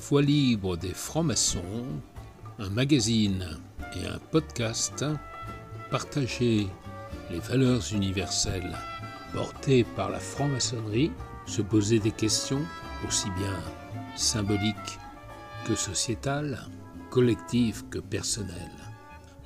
[0.00, 1.84] Voix libre des francs-maçons,
[2.58, 3.58] un magazine
[3.94, 5.04] et un podcast,
[5.90, 6.66] partager
[7.30, 8.76] les valeurs universelles
[9.34, 11.12] portées par la franc-maçonnerie,
[11.44, 12.62] se poser des questions
[13.06, 13.54] aussi bien
[14.16, 14.98] symboliques
[15.66, 16.66] que sociétales,
[17.10, 18.56] collectives que personnelles,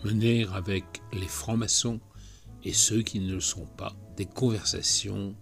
[0.05, 2.01] mener avec les francs-maçons
[2.63, 5.35] et ceux qui ne le sont pas des conversations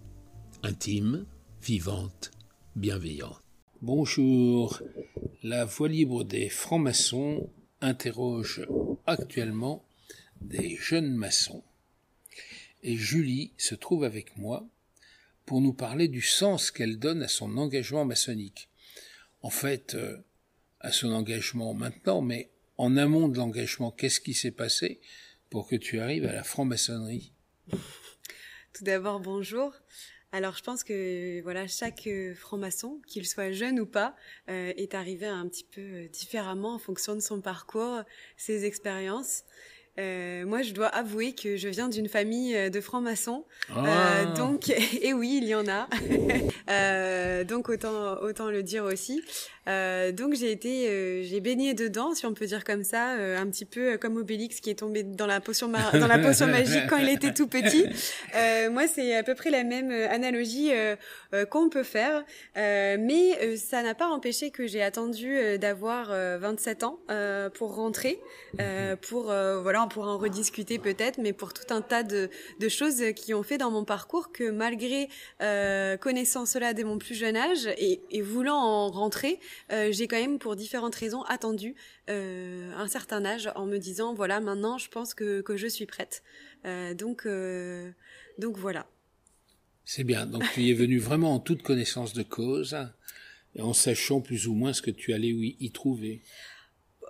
[0.63, 1.25] intimes,
[1.61, 2.31] vivantes,
[2.75, 3.42] bienveillantes.
[3.85, 4.81] Bonjour,
[5.43, 7.49] la Voix libre des francs-maçons
[7.81, 8.65] interroge
[9.05, 9.85] actuellement
[10.39, 11.65] des jeunes maçons.
[12.81, 14.65] Et Julie se trouve avec moi
[15.45, 18.69] pour nous parler du sens qu'elle donne à son engagement maçonnique.
[19.41, 20.15] En fait, euh,
[20.79, 25.01] à son engagement maintenant, mais en amont de l'engagement, qu'est-ce qui s'est passé
[25.49, 27.33] pour que tu arrives à la franc-maçonnerie?
[27.69, 29.73] Tout d'abord, bonjour.
[30.35, 34.15] Alors je pense que voilà chaque euh, franc-maçon, qu'il soit jeune ou pas,
[34.49, 38.01] euh, est arrivé un petit peu euh, différemment en fonction de son parcours,
[38.35, 39.43] ses expériences.
[39.99, 43.83] Euh, moi, je dois avouer que je viens d'une famille de francs-maçons, Ah.
[44.23, 44.69] euh, donc
[45.01, 45.87] et oui, il y en a.
[46.69, 49.21] Euh, donc autant autant le dire aussi.
[49.67, 53.37] Euh, donc j'ai été, euh, j'ai baigné dedans, si on peut dire comme ça, euh,
[53.37, 56.87] un petit peu comme Obélix qui est tombé dans la potion dans la potion magique
[56.89, 57.85] quand il était tout petit.
[58.35, 60.95] Euh, moi, c'est à peu près la même euh, analogie euh,
[61.33, 62.23] euh, qu'on peut faire,
[62.55, 66.99] Euh, mais euh, ça n'a pas empêché que j'ai attendu euh, d'avoir euh, 27 ans
[67.09, 68.19] euh, pour rentrer,
[68.61, 72.29] euh, pour euh, voilà, on pourra en rediscuter peut-être, mais pour tout un tas de,
[72.69, 75.09] choses qui ont fait dans mon parcours que malgré
[75.41, 79.39] euh, connaissant cela dès mon plus jeune âge et, voulant en rentrer,
[79.71, 81.75] euh, j'ai quand même pour différentes raisons attendu
[82.09, 85.85] euh, un certain âge en me disant voilà maintenant je pense que, que je suis
[85.85, 86.23] prête.
[86.97, 87.27] Donc
[88.37, 88.87] donc voilà.
[89.85, 92.77] C'est bien, donc tu y es venu vraiment en toute connaissance de cause
[93.55, 96.21] et en sachant plus ou moins ce que tu allais y trouver.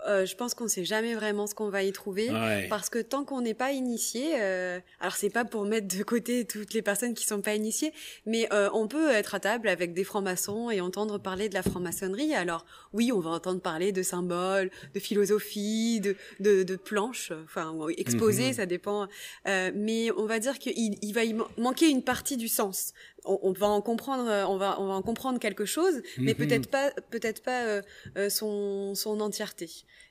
[0.08, 2.30] Euh, je pense qu'on sait jamais vraiment ce qu'on va y trouver.
[2.30, 2.68] Ouais.
[2.70, 6.46] Parce que tant qu'on n'est pas initié, euh, alors c'est pas pour mettre de côté
[6.46, 7.94] toutes les personnes qui sont pas initiées,
[8.26, 11.64] mais euh, on peut être à table avec des francs-maçons et entendre parler de la
[11.64, 12.34] franc-maçonnerie.
[12.36, 17.74] Alors oui, on va entendre parler de symboles, de philosophie, de, de, de planches, enfin
[17.98, 18.54] exposées, Mhm.
[18.54, 19.08] ça dépend.
[19.48, 22.94] Euh, mais on va dire qu'il il va y man- manquer une partie du sens.
[23.26, 26.34] On, on va en comprendre, euh, on va, on va en comprendre quelque chose, mais
[26.34, 26.38] Mhm.
[26.38, 27.82] peut-être pas, peut-être pas euh,
[28.18, 29.70] euh, son, son entièreté.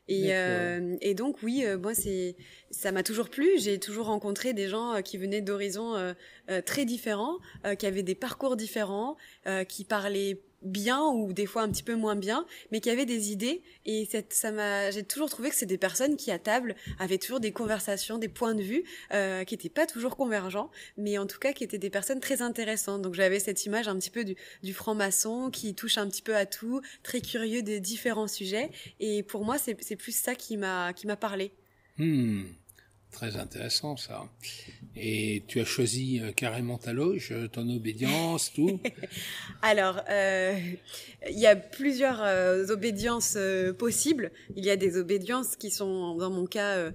[0.09, 2.37] Et, euh, et donc oui, euh, moi c'est
[2.71, 3.49] ça m'a toujours plu.
[3.59, 6.13] J'ai toujours rencontré des gens euh, qui venaient d'horizons euh,
[6.51, 11.47] euh, très différents, euh, qui avaient des parcours différents, euh, qui parlaient bien ou des
[11.47, 13.63] fois un petit peu moins bien, mais qui avaient des idées.
[13.87, 17.41] Et ça m'a, j'ai toujours trouvé que c'est des personnes qui à table avaient toujours
[17.41, 21.39] des conversations, des points de vue euh, qui n'étaient pas toujours convergents, mais en tout
[21.39, 23.03] cas qui étaient des personnes très intéressantes.
[23.03, 26.47] Donc j'avais cette image un petit peu du, franc-maçon qui touche un petit peu à
[26.47, 28.71] tout, très curieux des différents sujets.
[29.01, 31.53] Et pour moi, c'est c'est plus ça qui m'a qui m'a parlé.
[31.99, 32.45] Hmm,
[33.11, 34.25] très intéressant ça.
[34.95, 38.79] Et tu as choisi euh, carrément ta loge, euh, ton obédience, tout.
[39.63, 40.59] Alors, euh,
[41.31, 44.31] il y a plusieurs euh, obédiences euh, possibles.
[44.55, 46.91] Il y a des obédiences qui sont, dans mon cas,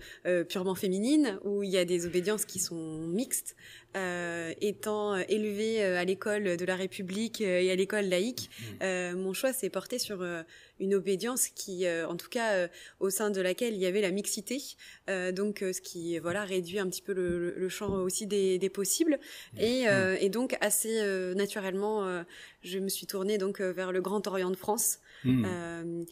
[0.49, 3.55] purement féminines, ou il y a des obédiences qui sont mixtes.
[3.95, 8.49] Euh, étant élevée à l'école de la République et à l'école laïque,
[8.83, 10.43] euh, mon choix s'est porté sur euh,
[10.79, 12.67] une obédience qui, euh, en tout cas, euh,
[12.99, 14.61] au sein de laquelle il y avait la mixité.
[15.09, 19.19] Euh, donc, ce qui, voilà, réduit un petit peu le, champ aussi des, des possibles.
[19.59, 21.01] Et, euh, et donc, assez
[21.35, 22.23] naturellement,
[22.63, 24.99] je me suis tournée donc vers le Grand Orient de France.
[25.25, 26.03] Euh,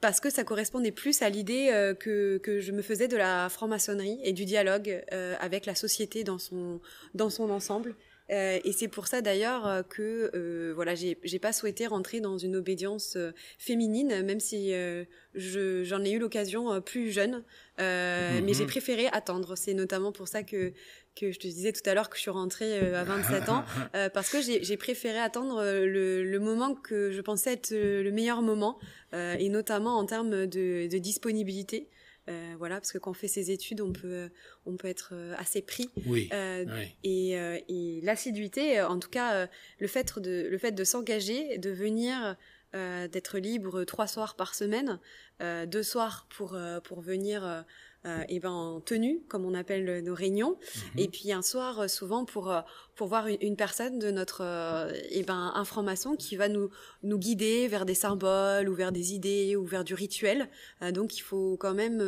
[0.00, 3.48] parce que ça correspondait plus à l'idée euh, que, que je me faisais de la
[3.48, 6.80] franc-maçonnerie et du dialogue euh, avec la société dans son,
[7.14, 7.94] dans son ensemble.
[8.30, 12.20] Euh, et c'est pour ça d'ailleurs euh, que euh, voilà, j'ai j'ai pas souhaité rentrer
[12.20, 15.04] dans une obédience euh, féminine, même si euh,
[15.34, 17.44] je- j'en ai eu l'occasion plus jeune.
[17.78, 18.44] Euh, Mhm.
[18.46, 19.56] Mais j'ai préféré attendre.
[19.56, 20.72] C'est notamment pour ça que
[21.14, 24.08] que je te disais tout à l'heure que je suis rentrée à 27 ans, euh,
[24.10, 28.42] parce que j'ai j'ai préféré attendre le, le moment que je pensais être le meilleur
[28.42, 28.78] moment,
[29.14, 31.88] euh, et notamment en termes de, de disponibilité.
[32.28, 34.30] Euh, voilà, parce que quand on fait ses études, on peut,
[34.64, 35.90] on peut être euh, assez pris.
[36.06, 36.28] Oui.
[36.32, 36.88] Euh, oui.
[37.04, 39.46] et, euh, et l'assiduité, euh, en tout cas, euh,
[39.78, 42.36] le fait de, le fait de s'engager, de venir,
[42.74, 44.98] euh, d'être libre trois soirs par semaine,
[45.40, 47.64] euh, deux soirs pour euh, pour venir,
[48.06, 50.56] euh, euh, eh ben en tenue, comme on appelle nos réunions,
[50.94, 51.00] Mhm.
[51.00, 52.60] et puis un soir euh, souvent pour euh,
[52.94, 56.70] pour voir une, une personne de notre, euh, eh ben un franc-maçon qui va nous
[57.02, 60.48] nous guider vers des symboles ou vers des idées ou vers du rituel.
[60.82, 62.00] Euh, donc il faut quand même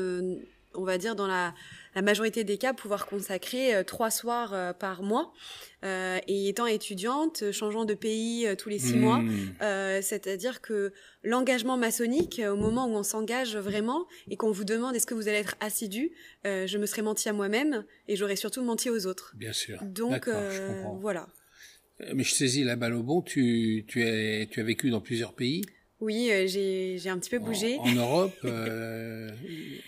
[0.74, 1.54] on va dire dans la,
[1.98, 5.32] la majorité des cas, pouvoir consacrer trois soirs par mois.
[5.84, 9.52] Euh, et étant étudiante, changeant de pays tous les six mois, Hmm.
[9.62, 10.92] euh, c'est-à-dire que
[11.24, 15.28] l'engagement maçonnique, au moment où on s'engage vraiment et qu'on vous demande est-ce que vous
[15.28, 16.12] allez être assidu,
[16.46, 19.32] euh, je me serais menti à moi-même et j'aurais surtout menti aux autres.
[19.36, 19.78] Bien sûr.
[19.82, 20.96] Donc je euh, comprends.
[20.98, 21.26] voilà.
[22.00, 23.22] Euh, Mais je saisis la balle au bon.
[23.22, 25.62] Tu, tu, es, tu as vécu dans plusieurs pays?
[26.00, 27.76] Oui, euh, j'ai j'ai un petit peu bougé.
[27.78, 29.80] En, en Europe, euh, plus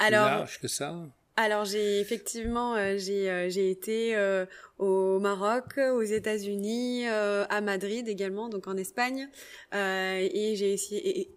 [0.00, 0.96] Alors large que ça?
[1.40, 4.44] Alors j'ai effectivement euh, j'ai euh, j'ai été euh,
[4.78, 9.28] au Maroc, aux États-Unis, à Madrid également, donc en Espagne,
[9.72, 10.76] et j'ai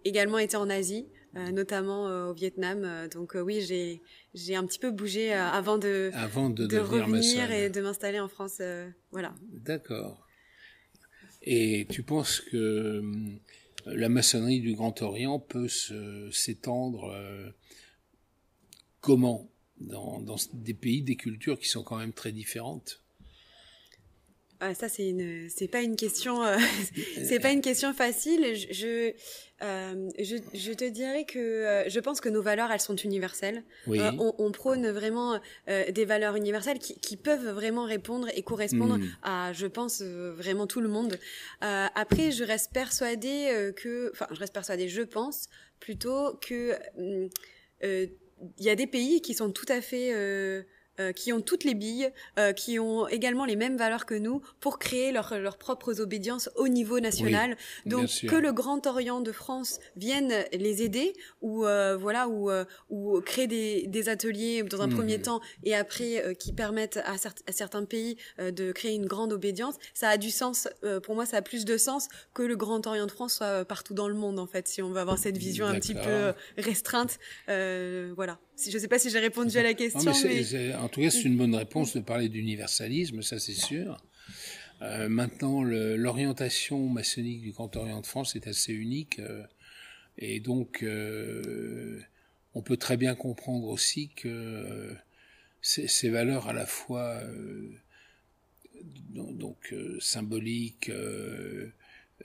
[0.04, 1.06] également été en Asie,
[1.52, 3.08] notamment au Vietnam.
[3.12, 4.00] Donc oui, j'ai
[4.34, 8.28] j'ai un petit peu bougé avant de Avant de, de revenir et de m'installer en
[8.28, 8.60] France.
[9.10, 9.34] voilà.
[9.50, 10.26] D'accord.
[11.42, 13.02] Et tu penses que
[13.86, 15.68] la maçonnerie du Grand Orient peut
[16.30, 17.50] s'étendre euh,
[19.00, 19.51] comment?
[19.82, 23.00] Dans, dans des pays, des cultures qui sont quand même très différentes
[24.60, 26.56] Ah, ça c'est une c'est pas une question euh,
[27.28, 28.54] c'est pas une question facile.
[28.70, 29.12] Je
[29.62, 33.64] euh, je je te dirais que euh, je pense que nos valeurs elles sont universelles.
[33.88, 34.00] Oui.
[34.18, 39.08] On, on prône vraiment des valeurs universelles qui, qui peuvent vraiment répondre et correspondre Mm.
[39.22, 41.18] à, je pense, vraiment tout le monde.
[41.60, 45.48] Après, je reste persuadée que, enfin, je reste persuadée, je pense
[45.80, 46.76] plutôt que
[47.84, 48.06] euh,
[48.58, 50.12] il y a des pays qui sont tout à fait
[51.00, 54.42] euh, qui ont toutes les billes, euh, qui ont également les mêmes valeurs que nous
[54.60, 57.56] pour créer leur- leurs propres obédiences au niveau national.
[57.86, 62.64] Donc que le Grand Orient de France vienne les aider ou euh, voilà ou euh,
[62.90, 64.94] ou créer des, des ateliers dans un Mhm.
[64.94, 68.94] premier temps et après euh, qui permettent à, cer- à certains pays euh, de créer
[68.94, 70.68] une grande obédience, ça a du sens.
[70.84, 73.64] euh, pour moi, ça a plus de sens que le Grand Orient de France soit
[73.64, 74.68] partout dans le monde en fait.
[74.68, 77.18] Si on veut avoir cette vision un petit peu restreinte,
[77.48, 78.38] euh, voilà.
[78.70, 81.22] Je sais pas si j'ai répondu à la Non, question, mais en tout cas, c'est
[81.22, 84.02] une bonne réponse de parler d'universalisme, ça c'est sûr.
[84.82, 89.20] Euh, maintenant, l'orientation maçonnique du Grand Orient de France est assez unique.
[89.20, 89.44] euh,
[90.18, 92.00] et donc, euh,
[92.54, 94.94] on peut très bien comprendre aussi que
[95.62, 97.18] ces, ces valeurs à la fois
[99.14, 100.90] donc, symboliques,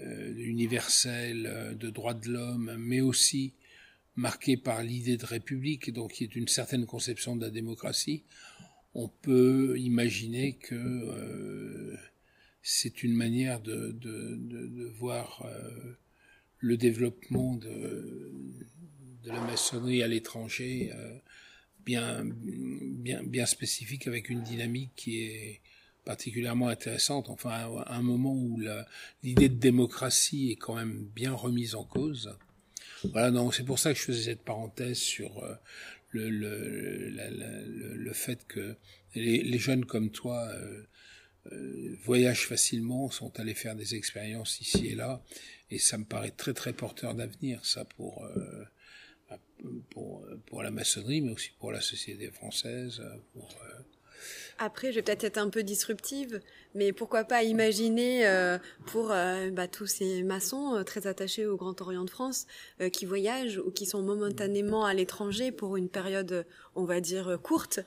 [0.02, 3.54] universelles, de droits de l'homme, mais aussi
[4.18, 8.24] marquées par l'idée de république, donc qui est une certaine conception de la démocratie,
[8.96, 11.96] on peut imaginer que euh,
[12.64, 15.94] c'est une manière de, voir euh,
[16.58, 18.34] le développement de,
[19.26, 21.20] la maçonnerie à l'étranger euh,
[21.86, 25.62] bien, bien, bien spécifique avec une dynamique qui est
[26.06, 27.30] particulièrement intéressante.
[27.30, 28.60] Enfin, à un moment où
[29.22, 32.38] l'idée de démocratie est quand même bien remise en cause.
[33.06, 35.56] Voilà, donc c'est pour ça que je faisais cette parenthèse sur euh,
[36.12, 38.76] le, le, le, le fait que
[39.16, 40.84] les, jeunes comme toi euh,
[41.52, 45.24] euh, voyagent facilement, sont allés faire des expériences ici et là,
[45.70, 48.66] et ça me paraît très très porteur d'avenir, ça pour, euh,
[49.90, 53.02] pour pour la maçonnerie, mais aussi pour la société française.
[53.34, 53.50] Pour,
[54.60, 56.42] Après, je vais peut-être être un peu disruptive,
[56.74, 58.58] mais pourquoi pas imaginer euh,
[58.88, 62.48] pour euh, bah, tous ces maçons euh, très attachés au Grand Orient de France
[62.92, 66.46] qui voyagent ou qui sont momentanément à l'étranger pour une période,
[66.76, 67.80] on va dire, courte,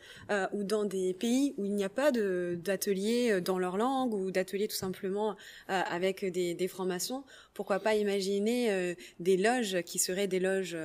[0.53, 4.69] ou dans des pays où il n'y a pas euh, dans leur langue ou d'ateliers
[4.69, 5.37] tout simplement
[5.69, 7.25] avec des, francs-maçons.
[7.55, 10.77] Pourquoi pas imaginer des loges qui seraient des loges...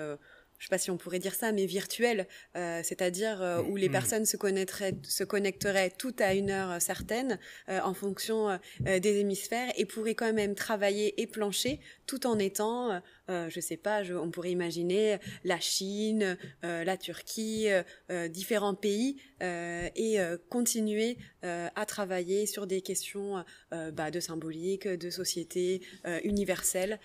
[0.59, 3.88] je sais pas si on pourrait dire ça, mais virtuelles, euh, c'est-à-dire euh, où les
[3.88, 3.92] Mhm.
[3.92, 9.71] personnes se connaîtraient, se connecteraient toutes à une heure certaine euh, en fonction des hémisphères
[9.78, 14.14] et pourraient quand même travailler et plancher tout en étant, euh, je sais pas, je-
[14.14, 20.18] on pourrait imaginer la Chine, euh, la Turquie, euh, euh, différents pays et
[20.50, 25.81] continuer à travailler sur des questions bah, de symbolique, de société
[26.24, 27.00] universelle.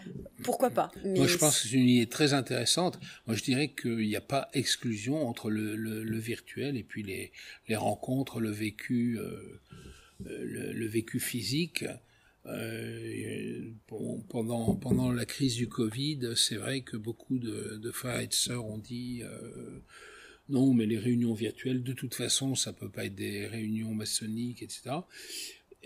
[0.44, 2.98] Pourquoi pas mais Moi, je pense que c'est une idée très intéressante.
[3.26, 7.02] Moi, je dirais qu'il n'y a pas exclusion entre le, le, le virtuel et puis
[7.02, 7.32] les,
[7.68, 9.18] les rencontres, le vécu,
[10.24, 11.84] le, le vécu physique.
[12.46, 13.72] Euh,
[14.28, 18.64] pendant, pendant la crise du Covid, c'est vrai que beaucoup de, frères et de sœurs
[18.64, 19.80] ont dit euh,
[20.48, 24.62] non, mais les réunions virtuelles, de toute façon, ça peut pas être des réunions maçonniques,
[24.62, 24.96] etc.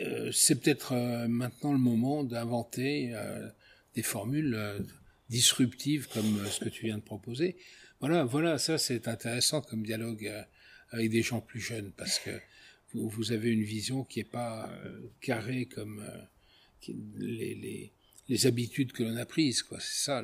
[0.01, 0.95] Euh, c'est peut-être
[1.27, 3.15] maintenant le moment d'inventer
[3.95, 4.59] des formules
[5.29, 7.57] disruptives comme ce que tu viens de proposer.
[8.01, 10.31] Voilà, voilà, ça c'est intéressant comme dialogue
[10.91, 12.31] avec des gens plus jeunes parce que
[12.93, 14.71] vous, vous avez une vision qui est pas
[15.21, 16.05] carrée comme
[17.17, 17.93] les,
[18.29, 19.79] les, habitudes que l'on a prises, quoi.
[19.81, 20.23] C'est ça.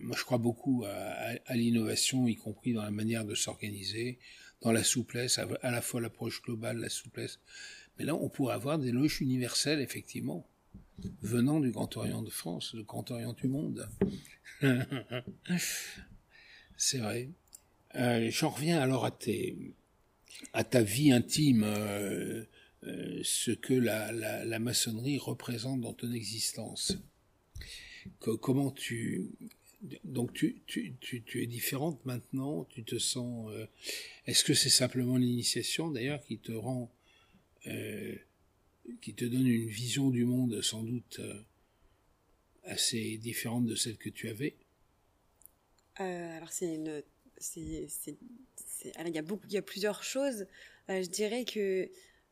[0.00, 4.18] Moi, je crois beaucoup à, l'innovation, y compris dans la manière de s'organiser,
[4.60, 7.38] dans la souplesse, à, la fois l'approche globale, la souplesse.
[7.98, 10.46] Mais là, on pourrait avoir des loges universelles, effectivement,
[11.22, 13.88] venant du Grand Orient de France, du Grand Orient du monde.
[16.76, 17.30] C'est vrai.
[17.96, 19.56] Euh, J'en reviens alors à, tes,
[20.52, 22.44] à ta vie intime, euh,
[22.86, 26.98] euh, ce que la, la, maçonnerie représente dans ton existence.
[28.18, 29.30] comment tu,
[30.04, 33.50] donc tu, tu, tu, es différente maintenant, tu te sens...
[33.52, 33.66] Euh,
[34.26, 36.92] est-ce que c'est simplement l'initiation d'ailleurs qui te rend...
[37.66, 38.16] Euh,
[39.00, 41.18] qui te donne une vision du monde sans doute
[42.64, 44.56] assez différente de celle que tu avais?
[45.96, 47.02] Alors c'est une...
[47.38, 50.46] C'est, il y a beaucoup, il y a plusieurs choses.
[50.88, 51.90] je dirais que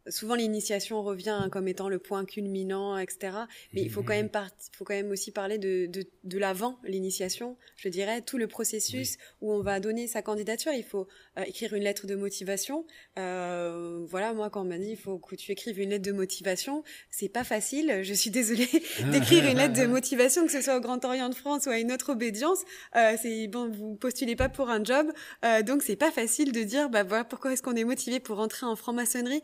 [0.09, 3.37] souvent l'initiation revient comme étant le point culminant, etc.
[3.73, 4.31] Mais il faut quand même
[4.73, 7.57] faut quand même aussi parler de, de, de l'avant l'initiation.
[7.77, 10.73] Je dirais tout le processus où on va donner sa candidature.
[10.73, 11.07] Il faut
[11.39, 12.87] euh, écrire une lettre de motivation.
[13.19, 16.13] Euh, voilà, moi quand on m'a dit il faut que tu écrives une lettre de
[16.13, 18.01] motivation, c'est pas facile.
[18.03, 18.69] Je suis désolée
[19.13, 21.79] d'écrire une lettre de motivation, que ce soit au Grand Orient de France ou à
[21.79, 22.61] une autre obédience.
[22.97, 25.11] Euh, c'est bon, vous postulez pas pour un job,
[25.45, 28.37] euh, donc c'est pas facile de dire bah voilà pourquoi est-ce qu'on est motivé pour
[28.37, 29.43] rentrer en franc-maçonnerie?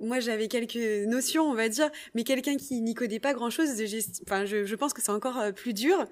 [0.00, 4.64] Moi j'avais quelques notions, on va dire, mais quelqu'un qui n'y connaît pas grand-chose, je,
[4.64, 6.06] je pense que c'est encore euh, plus dur.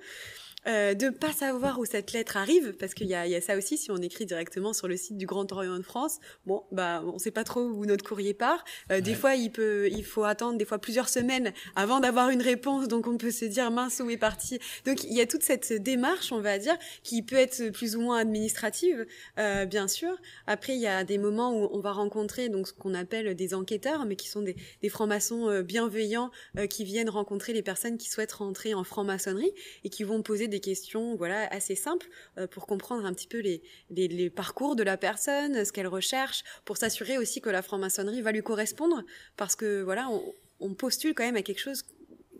[0.66, 3.56] Euh, de pas savoir où cette lettre arrive, parce qu'il y a, y a, ça
[3.56, 7.02] aussi, si on écrit directement sur le site du Grand Orient de France, bon, bah,
[7.06, 8.64] on sait pas trop où notre courrier part.
[8.90, 12.42] Euh, Des fois, il peut, il faut attendre des fois plusieurs semaines avant d'avoir une
[12.42, 14.58] réponse, donc on peut se dire mince où est parti.
[14.85, 18.00] Donc il y a toute cette démarche, on va dire, qui peut être plus ou
[18.00, 19.06] moins administrative,
[19.38, 20.16] euh, bien sûr.
[20.46, 23.54] Après, il y a des moments où on va rencontrer donc ce qu'on appelle des
[23.54, 27.99] enquêteurs, mais qui sont des, des francs-maçons euh, bienveillants euh, qui viennent rencontrer les personnes
[27.99, 29.52] qui souhaitent rentrer en franc-maçonnerie
[29.85, 32.09] et qui vont poser des questions voilà assez simples
[32.39, 36.45] euh, pour comprendre un petit peu les, les, parcours de la personne, ce qu'elle recherche,
[36.65, 39.03] pour s'assurer aussi que la franc-maçonnerie va lui correspondre,
[39.37, 40.09] parce que voilà,
[40.61, 41.85] on, postule quand même à quelque chose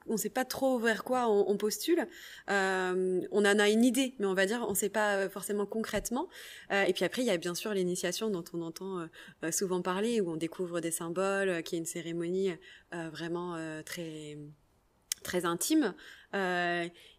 [0.09, 2.07] on ne sait pas trop vers quoi on, postule.
[2.49, 5.67] Euh, on en a une idée, mais on va dire on ne sait pas forcément
[5.67, 6.29] concrètement.
[6.71, 9.09] Euh, et puis après, il y a bien sûr l'initiation dont on entend
[9.51, 12.53] souvent parler, où on découvre des symboles, qui est une cérémonie
[12.93, 14.39] vraiment très
[15.27, 15.95] très intime.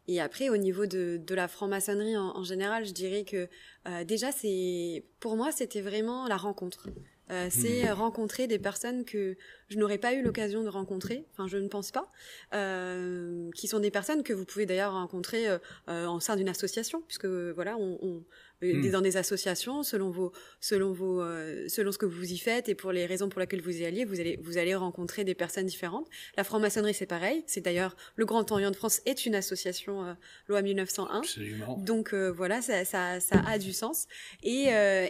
[0.08, 3.50] Et après, au niveau de, de la franc-maçonnerie en, général, je dirais que
[3.88, 6.88] euh, déjà, c'est pour moi, c'était vraiment la rencontre.
[7.30, 7.92] Euh, c'est mmh.
[7.92, 9.36] rencontrer des personnes que
[9.68, 12.10] je n'aurais pas eu l'occasion de rencontrer, enfin je ne pense pas,
[12.54, 15.58] euh, qui sont des personnes que vous pouvez d'ailleurs rencontrer euh,
[15.90, 18.24] euh en sein d'une association, puisque voilà, on, on
[18.62, 18.92] mmh.
[18.92, 22.76] dans des associations selon vos, selon vos, euh, selon ce que vous y faites et
[22.76, 25.66] pour les raisons pour lesquelles vous y alliez, vous allez, vous allez rencontrer des personnes
[25.66, 26.08] différentes.
[26.36, 30.14] La franc-maçonnerie c'est pareil, c'est d'ailleurs le Grand Orient de France est une association euh,
[30.48, 31.78] loi 1901, Absolument.
[31.78, 34.08] donc voilà, ça, ça, ça, a du sens.
[34.44, 34.68] Et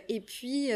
[0.10, 0.70] et puis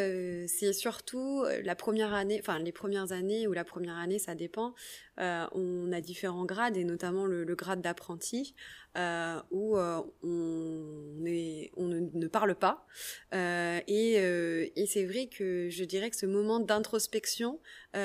[0.47, 4.73] c'est surtout la première année, enfin les premières années ou la première année, ça dépend.
[5.19, 8.55] Euh, on a différents grades et notamment le, grade d'apprenti
[8.97, 12.87] euh, où euh, on, est, on ne, parle pas.
[13.33, 17.59] et, et c'est vrai que je dirais que ce moment d'introspection,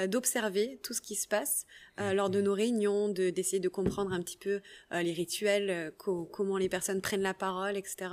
[0.08, 1.66] d'observer tout ce qui se passe
[1.98, 4.60] lors de nos réunions, de d'essayer de comprendre un petit peu
[4.90, 8.10] les rituels, comment les personnes prennent la parole, etc.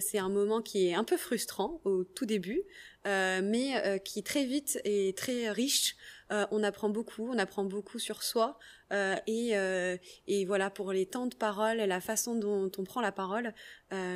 [0.00, 2.62] c'est un moment qui est un peu frustrant au tout début,
[3.04, 8.22] mais qui très vite est très riche euh, on apprend beaucoup, on apprend beaucoup sur
[8.22, 8.58] soi.
[8.94, 9.96] Euh, et, euh,
[10.28, 13.52] et voilà, pour les temps de parole et la façon dont on prend la parole,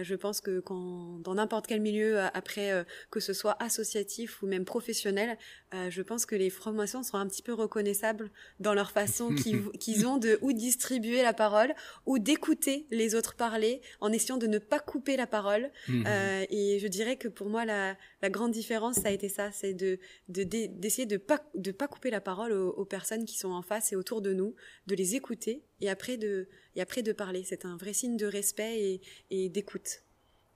[0.02, 4.64] je pense que quand, dans n'importe quel milieu, après, que ce soit associatif ou même
[4.64, 5.38] professionnel,
[5.72, 9.32] je pense que les francs-maçons sont un petit peu reconnaissables dans leur façon
[9.78, 14.48] qu'ils ont de ou distribuer la parole ou d'écouter les autres parler en essayant de
[14.48, 15.70] ne pas couper la parole.
[15.86, 16.06] Mmh.
[16.50, 19.74] et je dirais que pour moi, la, la grande différence, ça a été ça, c'est
[19.74, 23.62] de d'essayer de, de pas de pas couper la parole aux, personnes qui sont en
[23.62, 24.54] face et autour de nous,
[24.86, 27.44] de les écouter et après de, et après de parler.
[27.44, 30.02] C'est un vrai signe de respect et, et d'écoute.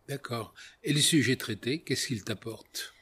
[0.09, 0.55] D'accord.
[0.83, 2.95] Et les sujets traités, qu'est-ce qu'ils t'apportent?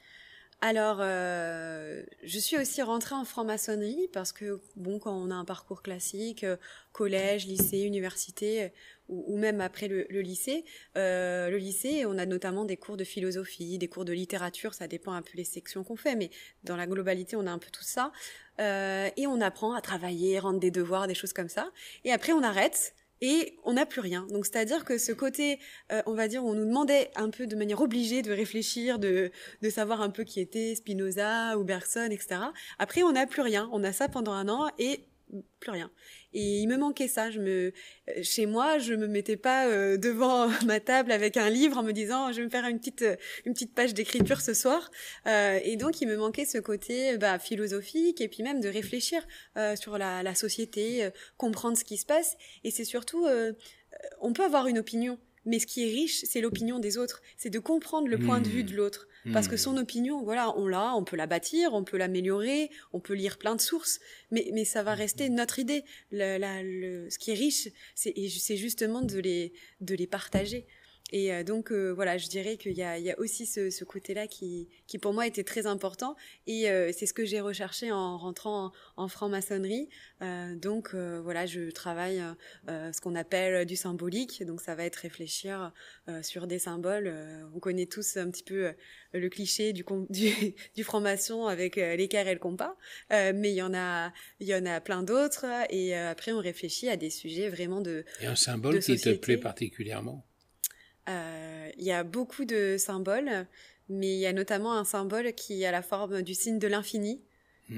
[0.63, 5.43] Alors, euh, je suis aussi rentrée en franc-maçonnerie parce que, bon, quand on a un
[5.43, 6.55] parcours classique, euh,
[6.91, 8.71] collège, lycée, université,
[9.11, 10.65] ou, même après le, lycée,
[10.97, 14.87] euh, le lycée, on a notamment des cours de philosophie, des cours de littérature, ça
[14.87, 16.31] dépend un peu les sections qu'on fait, mais
[16.63, 18.11] dans la globalité, on a un peu tout ça.
[18.59, 21.71] et on apprend à travailler, rendre des devoirs, des choses comme ça.
[22.03, 24.25] Et après, on arrête et on n'a plus rien.
[24.31, 25.59] Donc c'est-à-dire que ce côté,
[25.91, 29.31] euh, on va dire, on nous demandait un peu de manière obligée de réfléchir, de,
[29.61, 32.41] de savoir un peu qui était Spinoza ou Bergson, etc.
[32.79, 33.69] Après, on n'a plus rien.
[33.71, 35.05] On a ça pendant un an et
[35.59, 35.91] plus rien.
[36.33, 37.29] Et il me manquait ça.
[37.31, 37.73] Je me,
[38.21, 41.91] chez moi, je me mettais pas euh, devant ma table avec un livre en me
[41.91, 43.05] disant je vais me faire une petite
[43.45, 44.89] une petite page d'écriture ce soir.
[45.27, 49.25] Euh, et donc il me manquait ce côté bah, philosophique et puis même de réfléchir
[49.57, 52.37] euh, sur la société, comprendre ce qui se passe.
[52.63, 53.27] Et c'est surtout,
[54.21, 57.21] on peut avoir une opinion, mais ce qui est riche, c'est l'opinion des autres.
[57.37, 58.75] C'est de comprendre le point de vue de mmh.
[58.75, 59.07] l'autre.
[59.33, 59.77] Parce que son mmh.
[59.79, 63.55] opinion, voilà, on l'a, on peut la bâtir, on peut l'améliorer, on peut lire plein
[63.55, 63.99] de sources,
[64.31, 65.35] mais, mais ça va rester mmh.
[65.35, 65.83] notre idée.
[66.11, 70.65] Le, ce qui est riche, c'est justement de les, de les partager.
[71.11, 74.27] Et euh, donc euh, voilà, je dirais qu'il y y a aussi ce, ce côté-là
[74.27, 76.15] qui, qui pour moi était très important.
[76.47, 79.89] Et euh, c'est ce que j'ai recherché en rentrant en, franc-maçonnerie.
[80.55, 82.21] donc voilà, je travaille
[82.67, 84.43] ce qu'on appelle du symbolique.
[84.45, 85.73] Donc ça va être réfléchir
[86.21, 87.13] sur des symboles.
[87.53, 88.71] on connaît tous un petit peu
[89.13, 92.77] le cliché du, du, du franc-maçon avec l'équerre et le compas.
[93.09, 95.45] mais il y en a, il y en a plein d'autres.
[95.69, 98.05] Et après, on réfléchit à des sujets vraiment de.
[98.21, 100.25] Et un symbole qui te plaît particulièrement?
[100.25, 100.30] euh,
[101.07, 103.47] il y a beaucoup de symboles,
[103.89, 107.21] mais il y a notamment un symbole qui a la forme du signe de l'infini.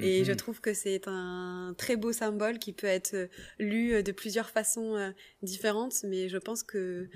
[0.02, 0.38] Et je mhm.
[0.38, 5.12] trouve que c'est un très beau symbole qui peut être lu de plusieurs façons euh,
[5.44, 7.10] différentes, mais je pense que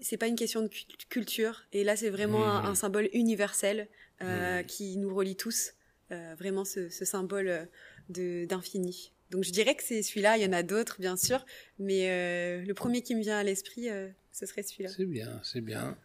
[0.00, 0.70] c'est pas une question de
[1.08, 1.62] culture.
[1.72, 3.88] Et là, c'est vraiment un, symbole universel
[4.22, 5.74] euh, qui nous relie tous.
[6.10, 7.68] vraiment ce, ce symbole
[8.08, 9.12] d'infini.
[9.30, 10.38] Donc je dirais que c'est celui-là.
[10.38, 11.44] Il y en a d'autres, bien sûr,
[11.78, 13.88] mais le premier qui me vient à l'esprit,
[14.36, 14.90] ce serait celui-là.
[14.90, 15.96] C'est bien, c'est bien.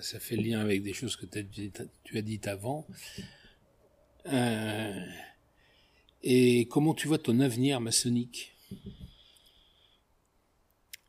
[0.00, 2.86] Ça, fait lien avec des choses que tu as dites avant.
[4.26, 5.04] Euh,
[6.22, 8.56] et comment tu vois ton avenir maçonnique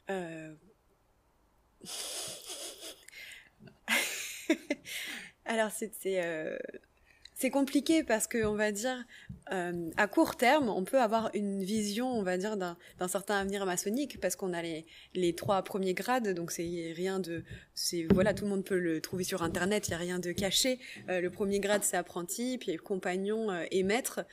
[0.10, 0.56] euh...
[5.46, 6.58] Alors c'est euh,
[7.40, 9.06] c'est compliqué parce que on va dire
[9.52, 13.64] euh, à court terme, on peut avoir une vision, on va dire d'un certain avenir
[13.66, 17.44] maçonnique parce qu'on a les, les trois premiers grades, donc c'est rien de,
[17.76, 20.32] c'est voilà, tout le monde peut le trouver sur internet, il y a rien de
[20.32, 20.80] caché.
[21.10, 24.26] Euh, le premier grade c'est apprenti, puis compagnon euh, et maître.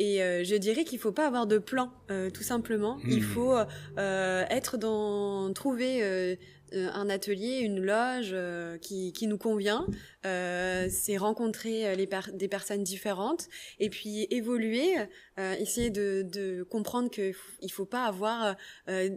[0.00, 1.92] Euh, et je dirais qu'il faut pas avoir de plan,
[2.32, 2.98] tout simplement.
[3.06, 3.22] Il mmh.
[3.22, 3.56] faut
[3.96, 6.36] être dans trouver
[6.74, 9.86] euh, un atelier, une loge euh, qui, qui, nous convient,
[10.26, 14.94] euh, c'est rencontrer les des personnes différentes et puis évoluer,
[15.58, 18.56] essayer de, de comprendre qu'il il faut pas avoir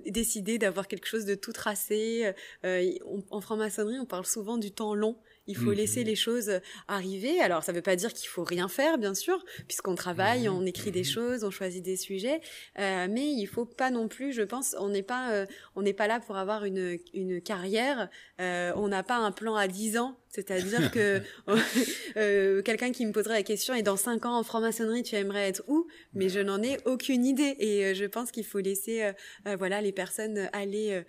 [0.08, 2.32] décidé d'avoir quelque chose de tout tracé.
[2.64, 5.18] en franc-maçonnerie, on parle souvent du temps long.
[5.48, 6.08] Il faut laisser mhm.
[6.08, 6.52] les choses
[6.88, 7.40] arriver.
[7.42, 10.56] Alors, ça ne veut pas dire qu'il faut rien faire, bien sûr, puisqu'on travaille, mhm.
[10.56, 11.06] on écrit des mhm.
[11.06, 12.42] choses, on choisit des sujets.
[12.80, 15.94] Euh, mais il faut pas non plus, je pense, on n'est pas, euh, on n'est
[15.94, 18.10] pas là pour avoir une, une carrière.
[18.42, 21.22] Euh, on n'a pas un plan à 10 ans c'est-à-dire que
[22.18, 25.50] euh, quelqu'un qui me poserait la question et dans cinq ans en franc-maçonnerie tu aimerais
[25.50, 25.88] être où?
[26.14, 29.02] Mais je n'en ai aucune idée et euh, je pense qu'il faut laisser
[29.48, 31.04] euh, voilà les personnes aller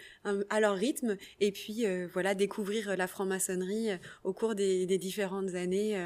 [0.49, 3.91] à leur rythme et puis voilà découvrir la franc-maçonnerie
[4.25, 5.99] au cours des, des, différentes années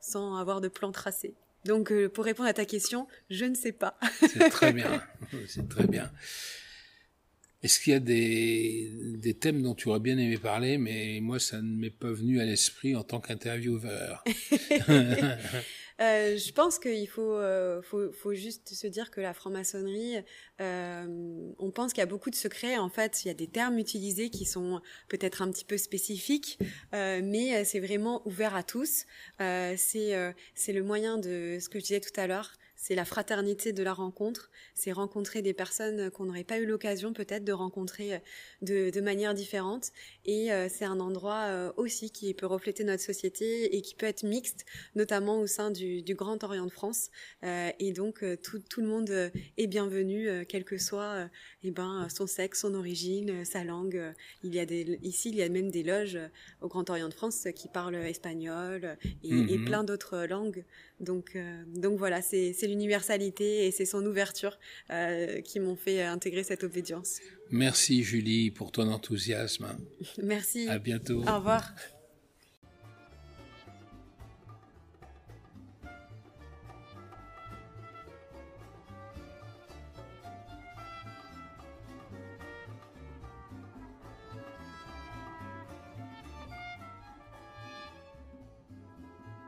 [0.00, 1.34] sans avoir de plan tracé.
[1.66, 3.98] Donc pour répondre à ta question, je ne sais pas.
[4.20, 5.02] C'est très bien,
[5.46, 6.10] c'est très bien.
[7.62, 11.38] Est-ce qu'il y a des, des, thèmes dont tu aurais bien aimé parler, mais moi,
[11.38, 14.24] ça ne m'est pas venu à l'esprit en tant qu'intervieweur?
[16.00, 20.16] Euh, Je pense qu'il faut, euh, faut, faut, juste se dire que la franc-maçonnerie,
[20.60, 22.78] euh, on pense qu'il y a beaucoup de secrets.
[22.78, 26.58] En fait, il y a des termes utilisés qui sont peut-être un petit peu spécifiques,
[26.92, 29.04] mais c'est vraiment ouvert à tous.
[29.40, 33.74] Euh, c'est le moyen de ce que je disais tout à l'heure, c'est la fraternité
[33.74, 38.14] de la rencontre, c'est rencontrer des personnes qu'on n'aurait pas eu l'occasion peut-être de rencontrer
[38.14, 38.18] euh,
[38.62, 39.92] de, de manière différente.
[40.24, 44.06] Et euh, c'est un endroit euh, aussi qui peut refléter notre société et qui peut
[44.06, 44.64] être mixte,
[44.94, 47.10] notamment au sein du, du Grand Orient de France.
[47.42, 49.10] et donc tout, tout, le monde
[49.58, 51.28] est bienvenu, quel que soit
[51.62, 54.00] eh ben, son sexe, son origine, sa langue.
[54.42, 56.18] Il y a des, ici, il y a même des loges
[56.62, 59.64] au Grand Orient de France qui parlent espagnol et, et mm-hmm.
[59.64, 60.64] plein d'autres langues.
[61.00, 64.58] Donc, donc voilà, c'est l'universalité et c'est son ouverture
[64.90, 67.20] euh, qui m'ont fait intégrer cette obédience.
[67.50, 69.66] Merci Julie pour ton enthousiasme.
[70.22, 70.68] Merci.
[70.68, 71.22] À bientôt.
[71.26, 71.74] Au revoir.